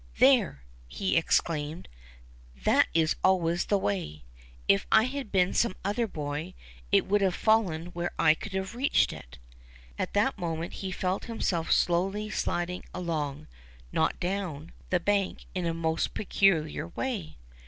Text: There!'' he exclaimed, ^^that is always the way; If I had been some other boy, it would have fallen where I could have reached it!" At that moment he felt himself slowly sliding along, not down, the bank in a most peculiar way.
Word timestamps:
There!'' 0.17 0.63
he 0.87 1.15
exclaimed, 1.15 1.87
^^that 2.63 2.85
is 2.91 3.15
always 3.23 3.65
the 3.65 3.77
way; 3.77 4.23
If 4.67 4.87
I 4.91 5.03
had 5.03 5.31
been 5.31 5.53
some 5.53 5.75
other 5.85 6.07
boy, 6.07 6.55
it 6.91 7.05
would 7.05 7.21
have 7.21 7.35
fallen 7.35 7.91
where 7.93 8.09
I 8.17 8.33
could 8.33 8.53
have 8.53 8.73
reached 8.73 9.13
it!" 9.13 9.37
At 9.99 10.13
that 10.15 10.39
moment 10.39 10.73
he 10.81 10.91
felt 10.91 11.25
himself 11.25 11.71
slowly 11.71 12.31
sliding 12.31 12.83
along, 12.95 13.45
not 13.91 14.19
down, 14.19 14.71
the 14.89 14.99
bank 14.99 15.45
in 15.53 15.67
a 15.67 15.71
most 15.75 16.15
peculiar 16.15 16.87
way. 16.87 17.37